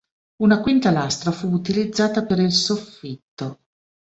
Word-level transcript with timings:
Una 0.45 0.61
quinta 0.63 0.89
lastra 0.89 1.29
fu 1.31 1.51
utilizzata 1.51 2.25
per 2.25 2.39
il 2.39 2.51
soffitto. 2.51 3.59